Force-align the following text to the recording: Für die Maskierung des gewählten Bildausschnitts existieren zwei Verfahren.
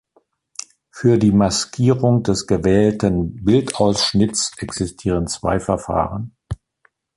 Für 0.89 1.19
die 1.19 1.31
Maskierung 1.31 2.23
des 2.23 2.47
gewählten 2.47 3.35
Bildausschnitts 3.45 4.51
existieren 4.57 5.27
zwei 5.27 5.59
Verfahren. 5.59 6.35